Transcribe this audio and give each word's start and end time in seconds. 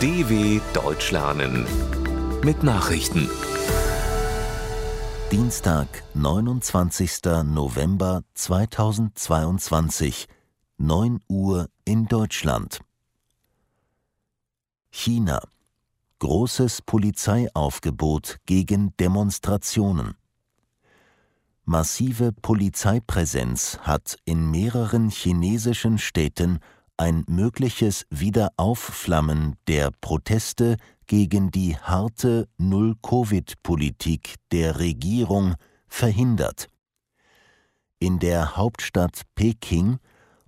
DW 0.00 0.60
Deutsch 0.74 1.10
lernen 1.10 1.66
mit 2.44 2.62
Nachrichten. 2.62 3.28
Dienstag, 5.32 5.88
29. 6.14 7.24
November 7.42 8.22
2022, 8.34 10.28
9 10.76 11.18
Uhr 11.26 11.66
in 11.84 12.06
Deutschland. 12.06 12.78
China. 14.92 15.42
Großes 16.20 16.82
Polizeiaufgebot 16.82 18.36
gegen 18.46 18.96
Demonstrationen. 18.98 20.14
Massive 21.64 22.30
Polizeipräsenz 22.30 23.80
hat 23.80 24.16
in 24.24 24.48
mehreren 24.48 25.10
chinesischen 25.10 25.98
Städten 25.98 26.60
ein 26.98 27.24
mögliches 27.28 28.04
Wiederaufflammen 28.10 29.56
der 29.66 29.90
Proteste 30.00 30.76
gegen 31.06 31.50
die 31.50 31.76
harte 31.76 32.48
Null-Covid-Politik 32.58 34.34
der 34.52 34.78
Regierung 34.78 35.54
verhindert. 35.86 36.68
In 38.00 38.18
der 38.18 38.56
Hauptstadt 38.56 39.22
Peking 39.34 39.98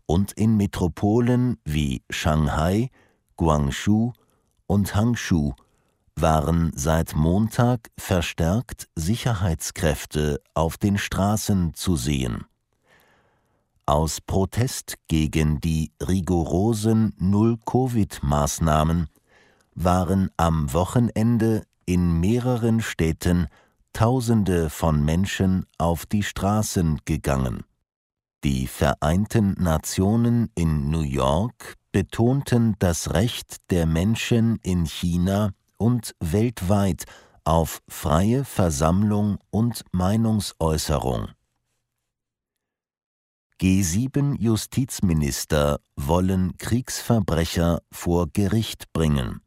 und 0.06 0.32
in 0.32 0.56
Metropolen 0.56 1.56
wie 1.64 2.02
Shanghai, 2.10 2.90
Guangzhou 3.36 4.12
und 4.66 4.94
Hangzhou 4.94 5.54
waren 6.16 6.72
seit 6.74 7.14
Montag 7.14 7.90
verstärkt 7.98 8.88
Sicherheitskräfte 8.94 10.40
auf 10.54 10.76
den 10.76 10.98
Straßen 10.98 11.74
zu 11.74 11.96
sehen. 11.96 12.44
Aus 13.90 14.20
Protest 14.20 14.98
gegen 15.08 15.60
die 15.60 15.90
rigorosen 16.00 17.12
Null-Covid-Maßnahmen 17.18 19.08
waren 19.74 20.30
am 20.36 20.72
Wochenende 20.72 21.64
in 21.86 22.20
mehreren 22.20 22.82
Städten 22.82 23.48
Tausende 23.92 24.70
von 24.70 25.04
Menschen 25.04 25.66
auf 25.76 26.06
die 26.06 26.22
Straßen 26.22 27.00
gegangen. 27.04 27.64
Die 28.44 28.68
Vereinten 28.68 29.56
Nationen 29.58 30.52
in 30.54 30.88
New 30.88 31.02
York 31.02 31.74
betonten 31.90 32.76
das 32.78 33.12
Recht 33.12 33.56
der 33.70 33.86
Menschen 33.86 34.60
in 34.62 34.86
China 34.86 35.50
und 35.78 36.14
weltweit 36.20 37.06
auf 37.42 37.82
freie 37.88 38.44
Versammlung 38.44 39.38
und 39.50 39.82
Meinungsäußerung. 39.90 41.30
G7-Justizminister 43.60 45.80
wollen 45.94 46.56
Kriegsverbrecher 46.56 47.82
vor 47.92 48.28
Gericht 48.32 48.90
bringen. 48.94 49.42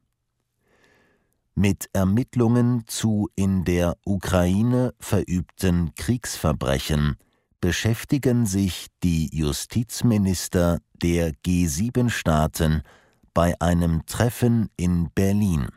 Mit 1.56 1.90
Ermittlungen 1.94 2.84
zu 2.86 3.28
in 3.36 3.64
der 3.64 3.98
Ukraine 4.06 4.94
verübten 5.00 5.96
Kriegsverbrechen 5.96 7.16
beschäftigen 7.60 8.46
sich 8.46 8.86
die 9.02 9.36
Justizminister 9.36 10.78
der 11.02 11.32
G7-Staaten 11.32 12.84
bei 13.34 13.60
einem 13.60 14.06
Treffen 14.06 14.70
in 14.78 15.10
Berlin. 15.16 15.70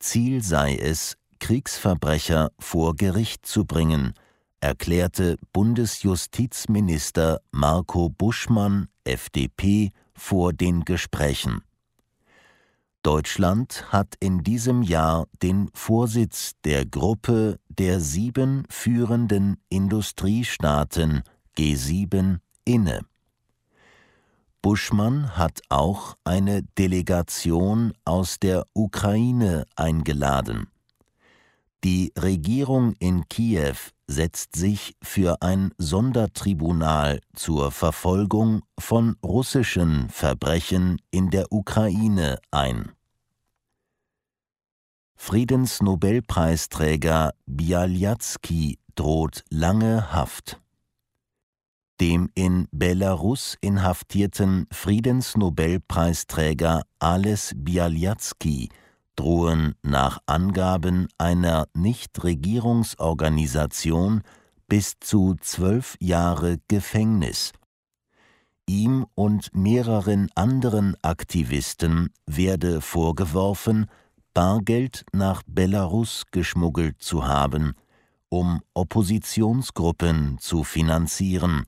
Ziel 0.00 0.42
sei 0.42 0.74
es, 0.74 1.16
Kriegsverbrecher 1.38 2.50
vor 2.58 2.96
Gericht 2.96 3.46
zu 3.46 3.64
bringen– 3.64 4.14
erklärte 4.60 5.36
Bundesjustizminister 5.52 7.40
Marco 7.50 8.08
Buschmann 8.08 8.88
FDP 9.04 9.92
vor 10.14 10.52
den 10.52 10.84
Gesprächen. 10.84 11.62
Deutschland 13.02 13.92
hat 13.92 14.16
in 14.20 14.42
diesem 14.42 14.82
Jahr 14.82 15.26
den 15.42 15.70
Vorsitz 15.72 16.52
der 16.64 16.84
Gruppe 16.84 17.58
der 17.68 18.00
sieben 18.00 18.64
führenden 18.68 19.56
Industriestaaten 19.68 21.22
G7 21.56 22.38
inne. 22.64 23.00
Buschmann 24.60 25.36
hat 25.36 25.60
auch 25.68 26.16
eine 26.24 26.64
Delegation 26.76 27.94
aus 28.04 28.40
der 28.40 28.64
Ukraine 28.74 29.64
eingeladen. 29.76 30.66
Die 31.84 32.12
Regierung 32.18 32.94
in 32.98 33.28
Kiew 33.28 33.76
setzt 34.08 34.56
sich 34.56 34.96
für 35.00 35.42
ein 35.42 35.72
Sondertribunal 35.78 37.20
zur 37.34 37.70
Verfolgung 37.70 38.62
von 38.78 39.14
russischen 39.24 40.08
Verbrechen 40.08 41.00
in 41.12 41.30
der 41.30 41.52
Ukraine 41.52 42.40
ein. 42.50 42.90
Friedensnobelpreisträger 45.14 47.32
Bialyatsky 47.46 48.80
droht 48.96 49.44
lange 49.50 50.12
Haft. 50.12 50.60
Dem 52.00 52.28
in 52.34 52.66
Belarus 52.72 53.56
inhaftierten 53.60 54.66
Friedensnobelpreisträger 54.72 56.82
Ales 56.98 57.52
Bialyatsky 57.56 58.68
drohen 59.18 59.74
nach 59.82 60.20
Angaben 60.26 61.08
einer 61.18 61.66
Nichtregierungsorganisation 61.74 64.22
bis 64.68 64.94
zu 65.00 65.34
zwölf 65.40 65.96
Jahre 65.98 66.58
Gefängnis. 66.68 67.52
Ihm 68.68 69.06
und 69.14 69.52
mehreren 69.54 70.30
anderen 70.34 70.94
Aktivisten 71.02 72.10
werde 72.26 72.80
vorgeworfen, 72.80 73.86
Bargeld 74.34 75.04
nach 75.12 75.42
Belarus 75.46 76.24
geschmuggelt 76.30 77.02
zu 77.02 77.26
haben, 77.26 77.72
um 78.28 78.60
Oppositionsgruppen 78.74 80.38
zu 80.38 80.62
finanzieren, 80.62 81.64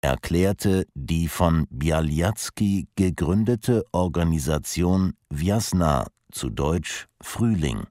erklärte 0.00 0.86
die 0.94 1.28
von 1.28 1.66
Bialyatsky 1.70 2.88
gegründete 2.96 3.84
Organisation 3.92 5.12
Vjasna 5.30 6.06
zu 6.32 6.50
Deutsch 6.50 7.06
Frühling. 7.20 7.86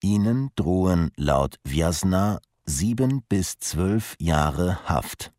Ihnen 0.00 0.50
drohen 0.56 1.10
laut 1.16 1.56
Vjasna 1.64 2.40
sieben 2.64 3.22
bis 3.28 3.58
zwölf 3.58 4.16
Jahre 4.18 4.84
Haft. 4.88 5.32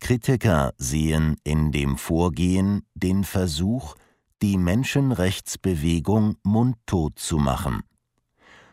Kritiker 0.00 0.72
sehen 0.76 1.36
in 1.44 1.72
dem 1.72 1.96
Vorgehen 1.96 2.86
den 2.94 3.24
Versuch, 3.24 3.94
die 4.42 4.58
Menschenrechtsbewegung 4.58 6.36
mundtot 6.42 7.18
zu 7.18 7.38
machen. 7.38 7.82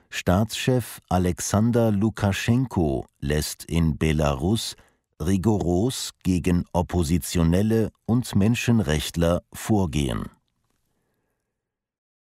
Staatschef 0.09 0.99
Alexander 1.09 1.91
Lukaschenko 1.91 3.05
lässt 3.19 3.63
in 3.63 3.97
Belarus 3.97 4.75
rigoros 5.19 6.11
gegen 6.23 6.65
Oppositionelle 6.73 7.91
und 8.05 8.35
Menschenrechtler 8.35 9.41
vorgehen. 9.53 10.25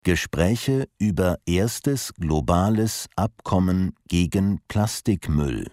Gespräche 0.04 0.88
über 1.00 1.38
erstes 1.46 2.14
globales 2.14 3.08
Abkommen 3.16 3.96
gegen 4.08 4.60
Plastikmüll. 4.68 5.72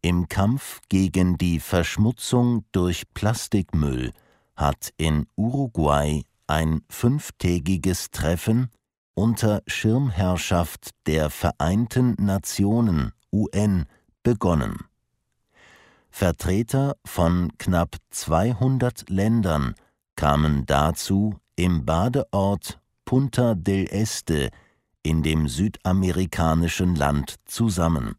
Im 0.00 0.28
Kampf 0.28 0.80
gegen 0.88 1.38
die 1.38 1.60
Verschmutzung 1.60 2.64
durch 2.72 3.04
Plastikmüll 3.14 4.12
hat 4.56 4.92
in 4.96 5.26
Uruguay 5.36 6.22
ein 6.46 6.82
fünftägiges 6.90 8.10
Treffen 8.10 8.68
unter 9.14 9.62
Schirmherrschaft 9.66 10.90
der 11.06 11.30
Vereinten 11.30 12.14
Nationen 12.18 13.12
UN 13.32 13.86
begonnen. 14.22 14.76
Vertreter 16.10 16.96
von 17.04 17.52
knapp 17.58 17.96
200 18.10 19.08
Ländern 19.10 19.74
kamen 20.16 20.64
dazu 20.66 21.36
im 21.56 21.84
Badeort 21.84 22.78
Punta 23.04 23.54
del 23.54 23.86
Este 23.90 24.50
in 25.02 25.22
dem 25.22 25.48
südamerikanischen 25.48 26.96
Land 26.96 27.36
zusammen. 27.44 28.16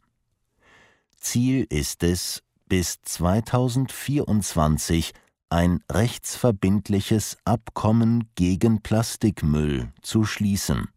Ziel 1.18 1.66
ist 1.70 2.04
es, 2.04 2.44
bis 2.68 3.02
2024 3.02 5.14
ein 5.50 5.80
rechtsverbindliches 5.92 7.38
Abkommen 7.46 8.30
gegen 8.36 8.82
Plastikmüll 8.82 9.92
zu 10.02 10.26
schließen. 10.26 10.90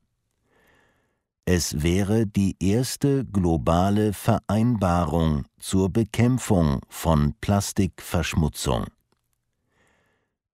Es 1.45 1.83
wäre 1.83 2.27
die 2.27 2.57
erste 2.61 3.25
globale 3.25 4.13
Vereinbarung 4.13 5.47
zur 5.59 5.89
Bekämpfung 5.89 6.81
von 6.91 7.35
Plastikverschmutzung. 7.41 8.85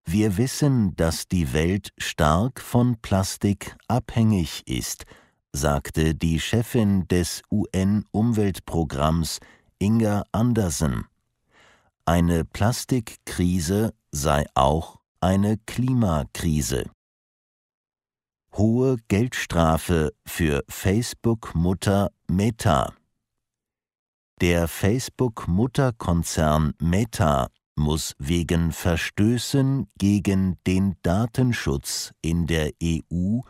Wir 0.07 0.37
wissen, 0.37 0.95
dass 0.95 1.27
die 1.27 1.51
Welt 1.53 1.89
stark 1.97 2.61
von 2.61 3.01
Plastik 3.01 3.75
abhängig 3.87 4.67
ist, 4.67 5.05
sagte 5.51 6.15
die 6.15 6.39
Chefin 6.39 7.07
des 7.07 7.41
UN-Umweltprogramms 7.51 9.39
Inga 9.79 10.23
Andersen. 10.31 11.05
Eine 12.05 12.45
Plastikkrise 12.45 13.93
sei 14.11 14.45
auch 14.53 14.99
eine 15.19 15.57
Klimakrise. 15.65 16.85
hohe 18.57 18.97
Geldstrafe 19.07 20.11
für 20.25 20.63
Facebook-Mutter 20.69 22.11
Meta. 22.27 22.93
Der 24.41 24.67
Facebook-Mutterkonzern 24.67 26.73
Meta 26.79 27.47
muss 27.75 28.15
wegen 28.19 28.71
Verstößen 28.71 29.87
gegen 29.97 30.57
den 30.65 30.95
Datenschutz 31.01 32.13
in 32.21 32.47
der 32.47 32.71
EU 32.81 33.41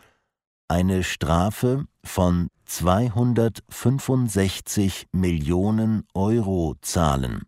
eine 0.68 1.04
Strafe 1.04 1.86
von 2.04 2.50
265 2.66 5.06
Millionen 5.12 6.08
Euro 6.14 6.76
zahlen. 6.82 7.44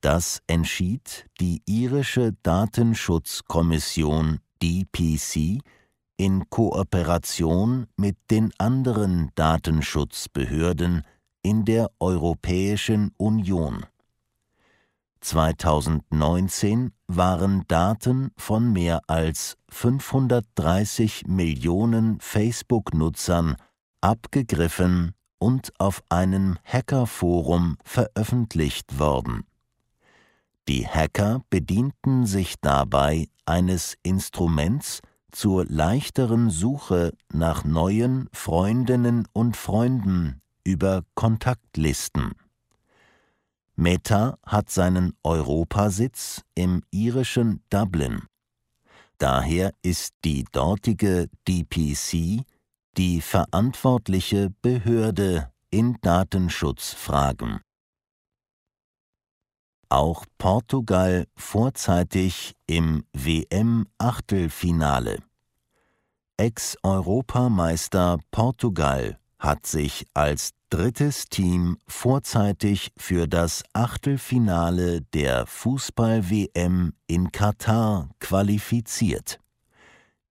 Das 0.00 0.40
entschied 0.46 1.26
die 1.40 1.62
irische 1.66 2.32
Datenschutzkommission 2.42 4.38
DPC 4.62 5.60
in 6.16 6.48
Kooperation 6.50 7.86
mit 7.96 8.16
den 8.30 8.52
anderen 8.58 9.30
Datenschutzbehörden 9.34 11.02
in 11.42 11.64
der 11.64 11.90
Europäischen 12.00 13.12
Union. 13.16 13.86
2019 15.26 16.92
waren 17.08 17.64
Daten 17.66 18.30
von 18.36 18.72
mehr 18.72 19.00
als 19.08 19.56
530 19.70 21.26
Millionen 21.26 22.20
Facebook-Nutzern 22.20 23.56
abgegriffen 24.00 25.14
und 25.38 25.72
auf 25.78 26.04
einem 26.10 26.58
Hackerforum 26.64 27.76
veröffentlicht 27.82 29.00
worden. 29.00 29.44
Die 30.68 30.86
Hacker 30.86 31.42
bedienten 31.50 32.24
sich 32.24 32.54
dabei 32.60 33.26
eines 33.46 33.96
Instruments 34.04 35.00
zur 35.32 35.64
leichteren 35.64 36.50
Suche 36.50 37.12
nach 37.32 37.64
neuen 37.64 38.28
Freundinnen 38.32 39.26
und 39.32 39.56
Freunden 39.56 40.40
über 40.62 41.02
Kontaktlisten. 41.16 42.32
Meta 43.76 44.38
hat 44.44 44.70
seinen 44.70 45.16
Europasitz 45.22 46.42
im 46.54 46.82
irischen 46.90 47.62
Dublin. 47.70 48.22
Daher 49.18 49.72
ist 49.82 50.14
die 50.24 50.44
dortige 50.50 51.28
DPC 51.46 52.44
die 52.96 53.20
verantwortliche 53.20 54.50
Behörde 54.62 55.52
in 55.70 55.98
Datenschutzfragen. 56.00 57.60
Auch 59.88 60.24
Portugal 60.38 61.26
vorzeitig 61.36 62.56
im 62.66 63.04
WM-Achtelfinale. 63.12 65.18
Ex-Europameister 66.38 68.18
Portugal 68.30 69.18
hat 69.38 69.64
sich 69.66 70.06
als 70.12 70.50
drittes 70.70 71.26
Team 71.26 71.78
vorzeitig 71.86 72.92
für 72.96 73.28
das 73.28 73.62
Achtelfinale 73.72 75.02
der 75.02 75.46
Fußball-WM 75.46 76.92
in 77.06 77.32
Katar 77.32 78.10
qualifiziert. 78.18 79.38